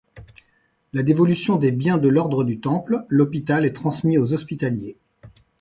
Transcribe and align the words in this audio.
La 0.93 1.03
dévolution 1.03 1.57
des 1.57 1.71
biens 1.71 1.99
de 1.99 2.07
l'ordre 2.09 2.43
du 2.43 2.59
Temple, 2.59 3.05
l'hôpital 3.07 3.65
est 3.65 3.71
transmis 3.75 4.17
aux 4.17 4.33
Hospitaliers. 4.33 4.97